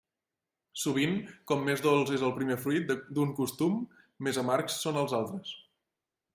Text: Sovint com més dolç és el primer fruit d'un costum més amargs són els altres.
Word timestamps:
Sovint 0.83 1.11
com 1.51 1.61
més 1.67 1.83
dolç 1.87 2.13
és 2.17 2.25
el 2.29 2.33
primer 2.39 2.57
fruit 2.63 2.95
d'un 3.19 3.37
costum 3.43 3.79
més 4.29 4.43
amargs 4.47 4.83
són 4.87 5.01
els 5.07 5.17
altres. 5.23 5.57